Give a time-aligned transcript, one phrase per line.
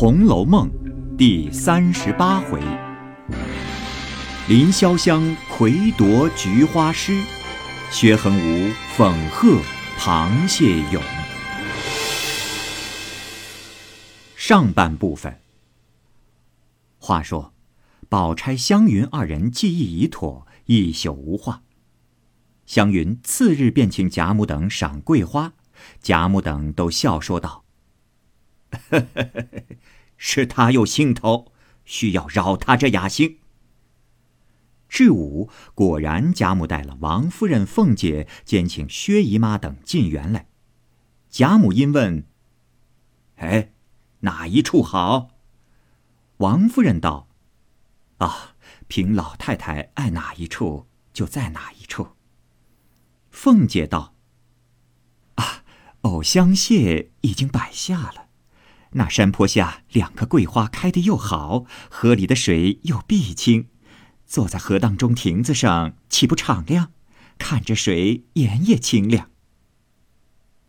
[0.00, 0.70] 红楼梦》
[1.16, 2.60] 第三十八回：
[4.46, 7.20] 林潇湘魁夺菊花诗，
[7.90, 9.60] 薛恒无讽贺
[9.98, 11.02] 螃蟹咏。
[14.36, 15.40] 上半部分。
[16.98, 17.52] 话说，
[18.08, 21.64] 宝钗、湘云二人计议已妥，一宿无话。
[22.66, 25.54] 湘云次日便请贾母等赏桂花，
[26.00, 27.64] 贾母等都笑说道
[30.18, 31.50] ：“是他有兴头，
[31.86, 33.38] 需要扰他这雅兴。”
[34.90, 40.50] 至午，果然贾母带了王夫人、凤姐，兼请薛姨妈等进园来。
[41.30, 42.26] 贾母因问
[43.36, 43.72] ：“哎？”
[44.20, 45.30] 哪一处好？
[46.38, 47.28] 王夫人道
[48.18, 48.56] ：“啊，
[48.88, 52.16] 凭老太太爱哪一处，就在哪一处。”
[53.30, 54.16] 凤姐道
[55.36, 55.62] ：“啊，
[56.00, 58.27] 藕香榭已经摆下了，
[58.92, 63.68] 那山坡下两棵桂花开得又好，河里的水又碧清，
[64.26, 66.92] 坐在河当中亭子上，岂不敞亮？
[67.38, 69.30] 看着水，眼也清亮。”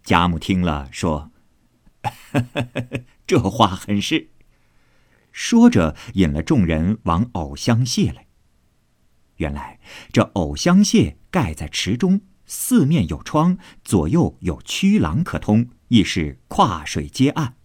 [0.03, 1.31] 贾母听了，说。
[3.27, 4.29] 这话很是。
[5.31, 8.27] 说着，引了众人往藕香榭来。
[9.37, 9.79] 原来
[10.11, 17.55] 这藕香榭盖在池中，四面有窗，左右有曲廊可通，亦是跨水接岸。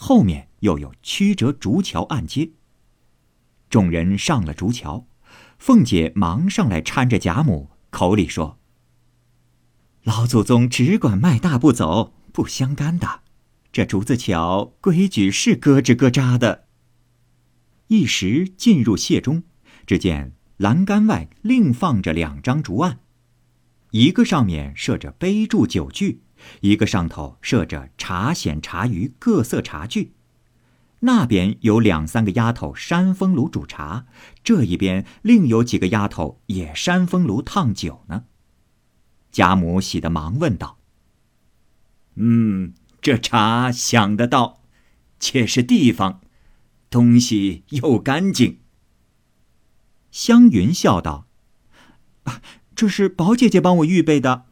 [0.00, 2.52] 后面又有曲折竹桥暗接。
[3.68, 5.08] 众人上了竹桥，
[5.58, 8.60] 凤姐忙上来搀着贾母，口里说
[10.04, 13.22] ：“老祖宗只管迈大步走，不相干的。”
[13.72, 16.68] 这竹子桥规矩是咯吱咯喳的。
[17.88, 19.42] 一时进入榭中，
[19.84, 23.00] 只见栏杆外另放着两张竹案，
[23.90, 26.22] 一个上面设着杯箸酒具，
[26.60, 30.14] 一个上头设着茶筅茶盂各色茶具。
[31.00, 34.06] 那边有两三个丫头扇风炉煮茶，
[34.42, 38.24] 这一边另有几个丫头也扇风炉烫酒呢。
[39.30, 40.78] 贾母喜得忙问道
[42.16, 44.60] ：“嗯。”这茶想得到，
[45.20, 46.20] 且是地方，
[46.90, 48.58] 东西又干净。
[50.10, 51.28] 湘云笑道
[52.24, 52.42] ：“啊，
[52.74, 54.46] 这是宝姐姐帮我预备的。”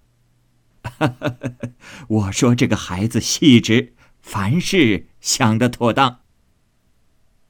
[2.08, 6.22] 我说这个孩子细致，凡事想得妥当。”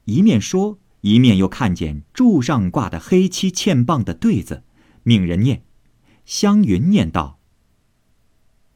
[0.04, 4.64] 一面说，一面又看见柱上挂的黑漆嵌棒的对子，
[5.04, 5.64] 命人念。
[6.24, 7.38] 湘云念道。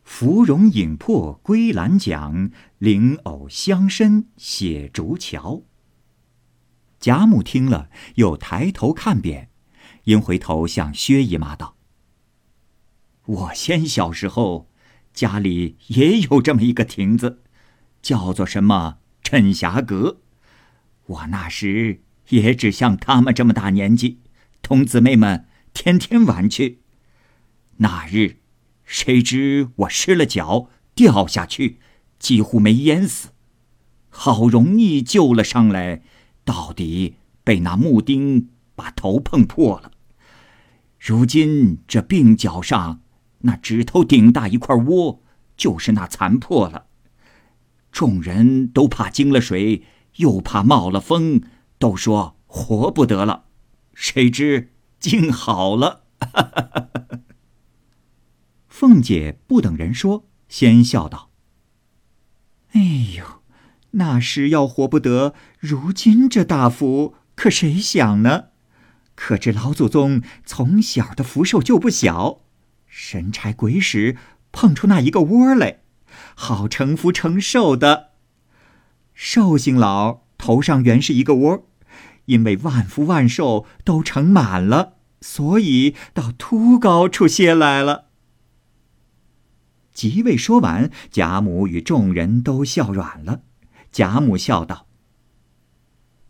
[0.02, 5.62] 芙蓉影破归兰桨，灵藕香深写竹桥。
[7.00, 9.50] 贾母听了，又抬头看扁，
[10.04, 11.73] 因回头向薛姨妈道
[13.26, 14.68] ：“我先小时候，
[15.12, 17.42] 家里也有这么一个亭子，
[18.02, 20.18] 叫做什么趁霞阁。
[21.06, 24.20] 我那时也只像他们这么大年纪，
[24.62, 26.80] 同姊妹们天天玩去。
[27.78, 28.38] 那日。”
[28.86, 31.78] 谁知我失了脚，掉下去，
[32.18, 33.30] 几乎没淹死，
[34.10, 36.02] 好容易救了上来，
[36.44, 39.90] 到底被那木钉把头碰破了。
[41.00, 43.00] 如今这鬓角上
[43.46, 45.22] 那指头顶大一块窝，
[45.56, 46.86] 就是那残破了。
[47.92, 49.84] 众人都怕惊了水，
[50.16, 51.42] 又怕冒了风，
[51.78, 53.44] 都说活不得了。
[53.94, 56.04] 谁知竟好了。
[58.66, 61.30] 凤姐不等人说，先笑道
[62.72, 62.80] ：“哎
[63.16, 63.42] 呦，
[63.92, 68.46] 那时要活不得，如今这大福可谁想呢？
[69.14, 72.40] 可知老祖宗从小的福寿就不小，
[72.96, 74.16] 神差鬼使
[74.52, 75.80] 碰出那一个窝来，
[76.36, 78.10] 好成福成寿的。
[79.12, 81.66] 寿星老头上原是一个窝，
[82.26, 88.04] 因为万福万寿都盛满了，所以到秃高处歇来了。”
[89.92, 93.40] 即未说完，贾母与众人都笑软了。
[93.90, 94.86] 贾母笑道：“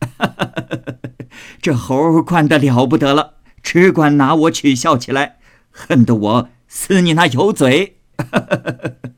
[1.61, 5.39] 这猴惯得了不得了，只管拿我取笑起来，
[5.71, 8.01] 恨得我撕你那油嘴。”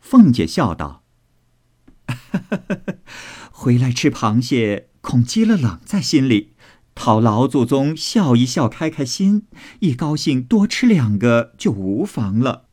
[0.00, 1.04] 凤姐笑道
[3.52, 6.54] ：“回来吃螃蟹，恐积了冷在心里，
[6.94, 9.46] 讨老祖宗笑一笑，开开心，
[9.80, 12.64] 一高兴多吃两个就无妨了。”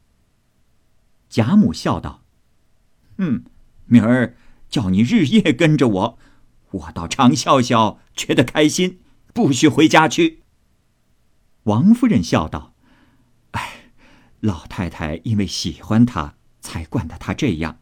[1.30, 2.24] 贾母笑道
[3.20, 3.44] ：“嗯，
[3.88, 4.38] 明儿
[4.70, 6.20] 叫你日夜跟着我，
[6.72, 9.02] 我倒常笑笑，觉得开心，
[9.34, 10.44] 不许回家去。”
[11.64, 12.74] 王夫人笑道：“，
[14.40, 17.80] 老太太因为喜欢他，才惯得他这样。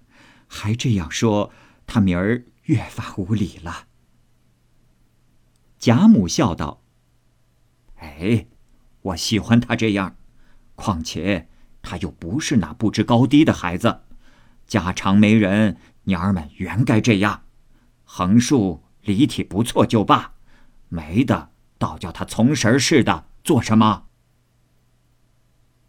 [0.47, 1.51] 还这样说，
[1.85, 3.87] 他明儿越发无礼了。”
[5.77, 6.81] 贾母笑道
[7.99, 8.47] ：“哎，
[9.01, 10.15] 我喜欢他这样，
[10.75, 11.49] 况且
[11.81, 14.01] 他又不是那不知高低的孩子，
[14.65, 17.43] 家常没人，娘儿们原该这样，
[18.03, 20.33] 横竖离体不错就罢，
[20.87, 24.05] 没的倒叫他从神似的做什么？”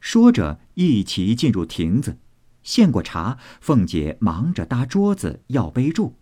[0.06, 2.20] 说着，一齐进入亭子，
[2.62, 3.38] 献过茶。
[3.60, 6.12] 凤姐忙着搭桌子要杯箸。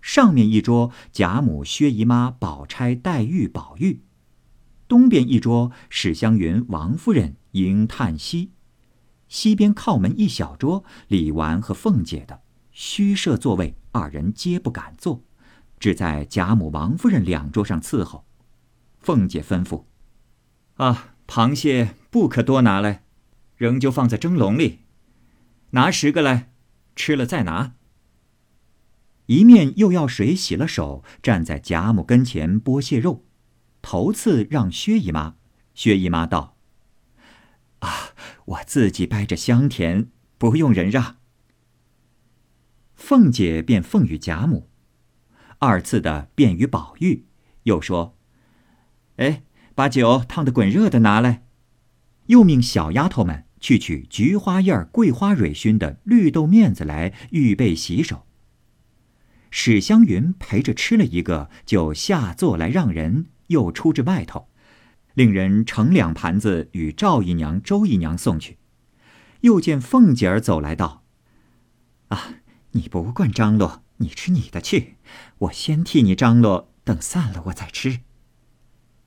[0.00, 4.00] 上面一桌，贾母、薛姨妈、宝钗、黛玉、宝玉；
[4.88, 8.50] 东边一桌，史湘云、王夫人、迎叹息；
[9.28, 15.22] 西边靠门一小桌，李纨和凤姐的，虚设座位，二人皆不敢坐，
[15.78, 18.24] 只在贾母、王夫人两桌上伺候。
[18.98, 19.84] 凤姐吩咐
[20.74, 23.04] ：“啊，螃蟹不可多拿来，
[23.56, 24.80] 仍旧放在蒸笼里，
[25.70, 26.50] 拿十个来，
[26.96, 27.76] 吃了再拿。”
[29.26, 33.24] 一面又要水洗了手，站在贾母跟前剥蟹肉，
[33.80, 35.36] 头次让薛姨妈。
[35.72, 36.56] 薛姨妈道
[37.78, 38.10] ：“啊，
[38.46, 41.18] 我自己掰着香甜，不用人让。”
[42.96, 44.68] 凤姐便奉与贾母，
[45.60, 47.26] 二次的便与宝玉，
[47.62, 48.18] 又说
[49.18, 49.44] ：“哎，
[49.74, 51.44] 把酒烫得滚热的拿来。”
[52.26, 58.24] 又命小丫头们去取菊花叶、桂花蕊熏的绿豆面子来，预备洗手。
[59.50, 64.48] 史湘云陪着吃了一个，就下座来让人，又出至外头，
[65.14, 68.58] 令人盛两盘子与赵姨娘、周姨娘送去。
[69.40, 71.02] 又见凤姐儿走来道
[72.08, 72.34] ：“啊，
[72.72, 74.94] 你不惯张罗，你吃你的去，
[75.38, 78.02] 我先替你张罗，等散了我再吃。”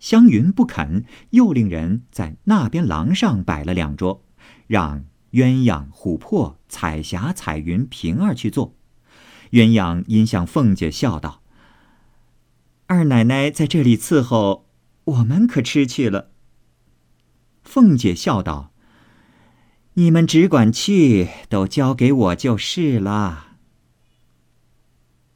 [0.04, 4.26] 湘云不肯，又令人在那边廊上摆了两桌，
[4.68, 8.76] 让鸳鸯、琥珀、彩霞、彩云、平儿去坐。
[9.52, 11.42] 鸳鸯因向凤姐笑道
[12.88, 14.68] ：“二奶奶在这里伺候，
[15.06, 16.32] 我们可吃去了。”
[17.64, 18.74] 凤姐笑道
[19.96, 23.52] ：“你们只管去，都交给我就是了。”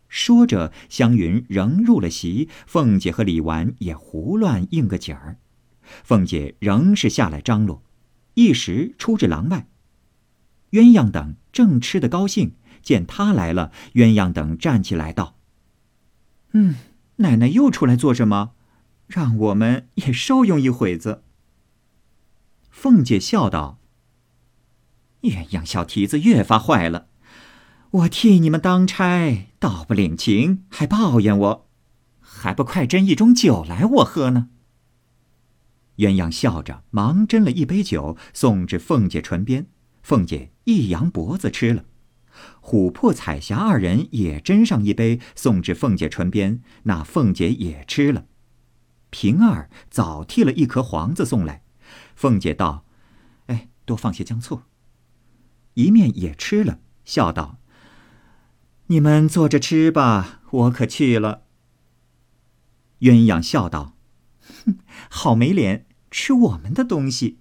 [0.08, 5.38] 说着，湘云仍入了席，凤姐和李纨也胡乱应个景儿。
[5.82, 7.84] 凤姐仍是下来张罗，
[8.34, 9.68] 一时出至廊外，
[10.72, 12.54] 鸳鸯等正吃得高兴。
[12.82, 15.36] 见他来了，鸳鸯等站起来道
[16.54, 16.76] ：“嗯，
[17.18, 18.52] 奶奶又出来做什么？
[19.08, 21.24] 让我们也受用一会子。”
[22.72, 23.80] 凤姐笑道
[25.24, 27.08] ：“鸳鸯小蹄子越发坏了，
[27.92, 31.70] 我替你们当差，倒不领情，还抱怨我，
[32.20, 34.50] 还不快斟一盅酒来我喝呢？”
[35.98, 39.68] 鸳鸯笑着，忙斟了一杯酒，送至凤姐唇边，
[40.04, 41.86] 凤姐一扬脖子吃了。
[42.62, 46.62] 琥珀、彩霞二人也斟上一杯，送至凤姐唇边。
[46.84, 48.26] 那凤姐也吃了。
[49.10, 51.64] 平儿早剔了一颗黄子送来，
[52.16, 52.86] 凤姐道
[53.48, 54.62] ：“哎，多放些姜醋。”
[55.74, 57.58] 一面也吃了，笑道
[58.88, 61.44] ：“你们坐着吃吧，我可去了。”
[63.02, 63.94] 鸳鸯笑道
[64.66, 64.80] ：“哼，
[65.10, 67.40] 好没脸，吃我们的东西。”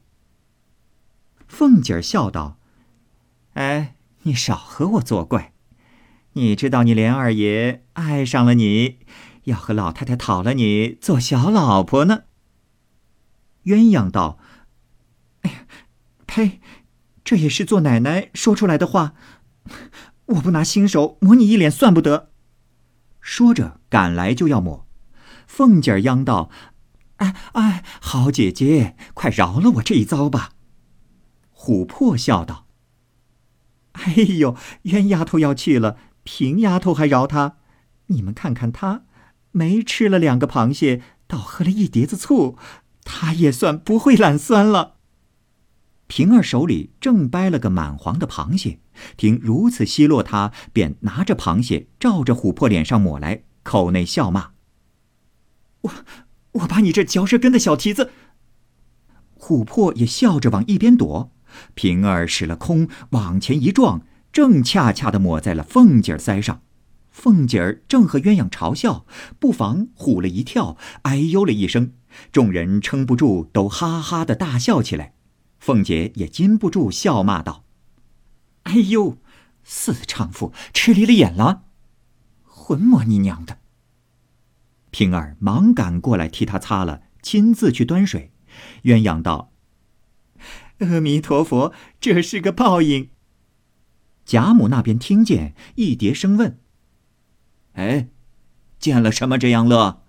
[1.48, 2.58] 凤姐儿笑道
[3.54, 3.94] ：“哎。”
[4.26, 5.52] 你少和我作怪！
[6.32, 8.99] 你知道你莲二爷爱上了你，
[9.44, 12.25] 要和老太太讨了你做小老婆呢。
[13.66, 14.40] 鸳鸯道
[15.42, 15.66] ：“哎呀，
[16.26, 16.61] 呸！
[17.23, 19.14] 这也是做奶奶说出来的话，
[20.26, 22.30] 我不拿新手抹你一脸算不得。”
[23.21, 24.87] 说着赶来就要抹，
[25.47, 26.50] 凤姐儿央道
[27.16, 30.50] ：“哎哎，好姐姐，快饶了我这一遭吧！”
[31.56, 32.66] 琥珀笑道。
[33.92, 37.56] 哎呦，冤丫头要去了，平丫头还饶她？
[38.09, 39.04] 你们看看她，
[39.52, 42.59] 没吃了两个螃蟹，倒喝了一碟子醋，
[43.02, 44.96] 她也算不会懒酸了。
[46.08, 48.78] 平儿手里正掰了个满黄的螃蟹，
[49.16, 54.50] 听如此奚落他，便拿着螃蟹照着琥珀脸上抹来，口内笑骂
[55.82, 55.90] ：“我，
[56.52, 58.10] 我把你这嚼舌根的小蹄子！”
[59.38, 61.32] 琥珀也笑着往一边躲。
[61.75, 66.62] 平儿使了空，往前一撞，正恰恰的抹在了凤姐儿腮上。
[67.10, 69.06] 凤姐儿正和鸳鸯嘲笑，
[69.38, 71.92] 不妨唬了一跳，哎呦了一声。
[72.30, 75.15] 众人撑不住，都哈哈的大笑起来。
[75.58, 77.64] 凤姐也禁不住笑骂道
[78.64, 79.18] ：“哎呦，
[79.64, 81.64] 四娼妇吃离了眼了，
[82.44, 83.58] 混摸你娘的！”
[84.90, 88.32] 平儿忙赶过来替她擦了，亲自去端水。
[88.84, 89.52] 鸳鸯道。
[90.78, 93.10] 阿弥陀佛，这是个报应。
[94.25, 96.60] 贾母那边听见，一叠声问
[97.75, 98.08] ：“哎，
[98.78, 100.02] 见了什么这样乐？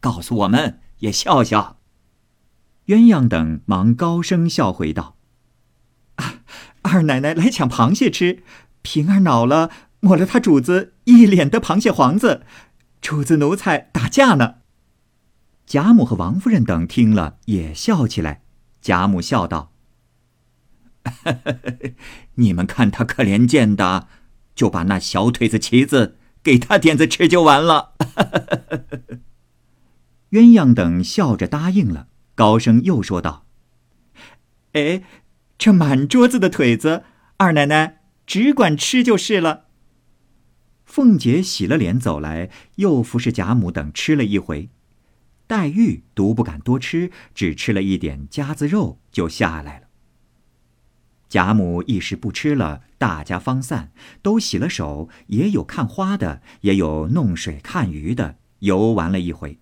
[0.00, 1.78] 告诉我们也笑笑。”
[2.86, 5.16] 鸳鸯等忙高声笑回道
[6.82, 8.42] ：“二奶奶来抢螃蟹吃，
[8.82, 12.42] 平儿恼了，抹了他主子一脸的螃蟹黄子，
[13.00, 14.56] 主子奴才打架呢。”
[15.66, 18.42] 贾母和王夫人等听了也笑起来。
[18.82, 19.72] 贾母笑道
[22.36, 24.08] ：“你们看他可怜见的，
[24.54, 27.94] 就把那小腿子旗子给他点子吃就完了。
[30.32, 32.08] ”鸳鸯等笑着答应了。
[32.34, 33.46] 高声又说道
[34.72, 35.02] ：“哎，
[35.56, 37.04] 这满桌子的腿子，
[37.36, 39.66] 二奶奶只管吃就是了。”
[40.84, 44.68] 凤姐洗了脸走来，又服侍贾母等吃了一回。
[45.46, 49.86] 黛玉独不敢多吃，只吃了一点夹子肉就下来了。
[51.28, 59.58] 贾母一时不吃了，大家方散，都洗了手，也有看花的，也有弄水看鱼的，游玩了一回。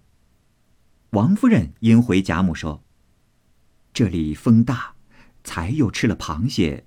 [1.12, 2.82] 王夫人因回贾母说
[3.92, 4.94] ：“这里风大，
[5.44, 6.86] 才又吃了螃蟹，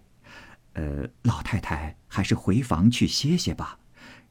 [0.74, 3.78] 呃，老太太还是回房去歇歇吧。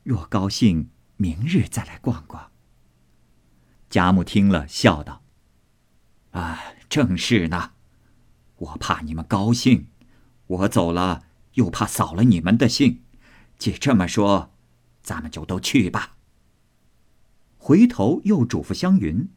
[0.02, 2.50] 若高兴，明日再来逛逛。”
[3.88, 5.22] 贾母听了，笑道
[6.32, 6.58] ：“啊，
[6.88, 7.74] 正是呢。
[8.56, 9.86] 我怕你们高兴，
[10.48, 11.22] 我走了
[11.52, 13.04] 又怕扫了你们的兴。
[13.58, 14.52] 既这么说，
[15.04, 16.16] 咱们就都去吧。”
[17.58, 19.28] 回头又嘱咐湘云。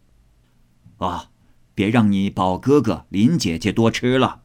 [0.98, 1.30] 啊，
[1.74, 4.44] 别让你宝哥哥、林姐姐多吃了。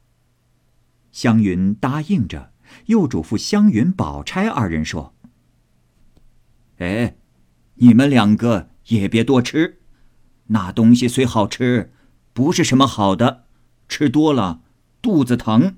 [1.10, 2.52] 湘云答应着，
[2.86, 5.14] 又嘱咐湘云、宝钗二人说
[6.78, 7.16] ：“哎，
[7.76, 9.80] 你们两个也别多吃，
[10.46, 11.92] 那东西虽好吃，
[12.32, 13.44] 不是什么好的，
[13.88, 14.62] 吃多了
[15.00, 15.76] 肚子疼。”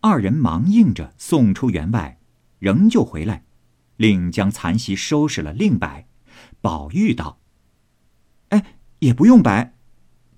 [0.00, 2.18] 二人忙应着，送出园外，
[2.58, 3.44] 仍旧回来，
[3.96, 6.06] 另将残席收拾了，另摆。
[6.60, 7.40] 宝玉道：“。”
[9.06, 9.72] 也不用摆，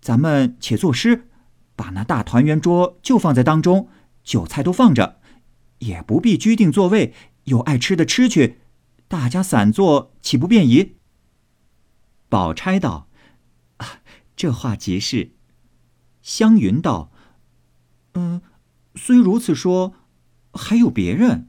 [0.00, 1.28] 咱们且作诗，
[1.75, 3.88] 把那大团圆桌就放在当中，
[4.22, 5.18] 酒菜都放着，
[5.78, 8.60] 也不必拘定座位，有爱吃的吃去，
[9.08, 10.96] 大家散坐岂不便宜？
[12.28, 13.08] 宝钗道：“，
[14.37, 15.30] 这话极是。”
[16.20, 17.10] 湘云道
[18.12, 18.42] ：“嗯，
[18.96, 19.94] 虽如此说，
[20.52, 21.48] 还有别人。”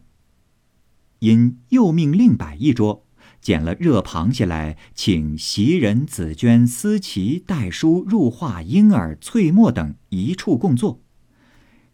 [1.19, 3.05] 因又命另摆一桌。
[3.41, 11.01] 捡了热螃蟹来，请袭人、紫娟、思琪、黛叔、入画、莺儿、翠墨等一处共坐。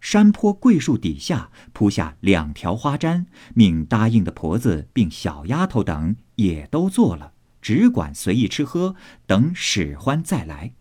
[0.02, 3.26] 山坡桂树底下铺下两条花毡，
[3.56, 10.74] 命答应的婆子并小丫头等也都坐了，只管随意吃喝，等使唤再来。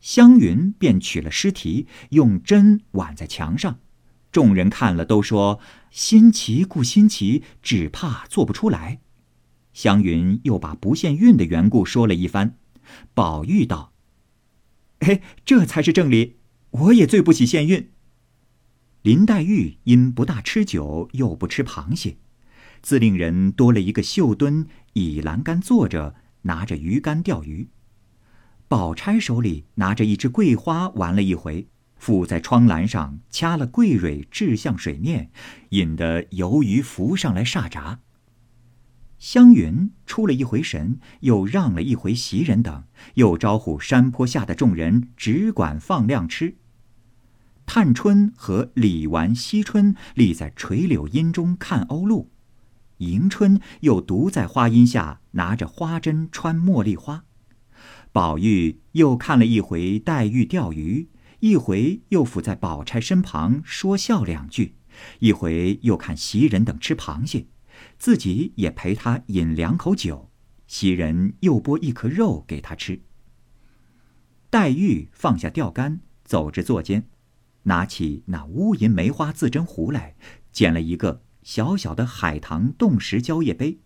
[0.00, 3.78] 湘云便取了诗题，用针挽在墙上，
[4.32, 5.60] 众人看了都说
[5.90, 9.00] ：“新奇故新奇，只怕做不出来。”
[9.78, 12.56] 湘云又把不限韵的缘故说了一番，
[13.14, 13.92] 宝玉道
[15.06, 16.38] ：“哎，这才是正理，
[16.70, 17.88] 我也最不喜限韵。”
[19.02, 22.16] 林黛玉因不大吃酒，又不吃螃蟹，
[22.82, 27.68] 自令人多了一个绣墩，倚栏杆坐着，拿着鱼竿钓鱼。
[28.66, 35.30] 宝钗手里拿着一支桂花，玩了一回，附在窗栏上，掐了桂蕊，掷向水面，
[35.68, 38.00] 引得游鱼浮上来煞闸。
[39.18, 42.84] 湘云出了一回神，又让了一回袭人等，
[43.14, 46.56] 又招呼山坡下的众人，只管放量吃。
[47.66, 52.28] 探春和李纨、惜春立在垂柳荫中看鸥鹭，
[52.98, 57.24] 迎春又独在花荫下拿着花针穿茉莉花。
[58.12, 61.08] 宝玉又看了一回黛玉钓鱼，
[61.40, 64.76] 一回又伏在宝钗身旁说笑两句，
[65.18, 67.46] 一回又看袭人等吃螃蟹。
[67.98, 70.30] 自己也陪他饮两口酒，
[70.66, 73.02] 袭人又剥一颗肉给他吃。
[74.50, 77.08] 黛玉放下钓竿，走至座间，
[77.64, 80.16] 拿起那乌银梅花自斟壶来，
[80.52, 83.80] 捡了一个小小的海棠冻石蕉叶杯。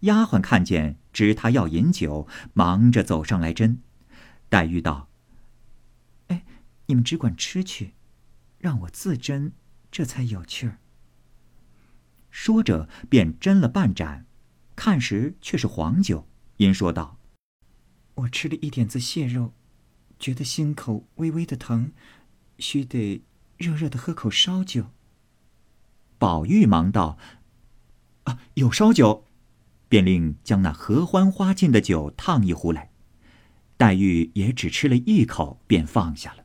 [0.00, 3.78] 丫鬟看见，知他要饮酒，忙着走上来斟。
[4.48, 5.08] 黛玉道
[6.28, 6.44] ：“哎，
[6.86, 7.94] 你们只管吃去，
[8.58, 9.52] 让我自斟，
[9.92, 10.78] 这才有趣儿。”
[12.32, 14.26] 说着，便斟了半盏，
[14.74, 16.26] 看时却是黄酒。
[16.56, 17.18] 因说道
[18.16, 19.52] ：“我吃了一点子蟹肉，
[20.18, 21.92] 觉得心口微微的疼，
[22.58, 23.22] 须得
[23.58, 24.86] 热热的喝口烧酒。”
[26.18, 27.18] 宝玉忙道
[28.24, 29.26] ：“啊，有烧酒！”
[29.88, 32.90] 便令将那合欢花进的酒烫一壶来。
[33.76, 36.44] 黛玉也只吃了一口，便放下了。